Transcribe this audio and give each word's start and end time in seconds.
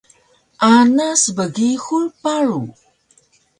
Ana 0.73 1.07
sbgihur 1.23 2.03
paru 2.21 2.61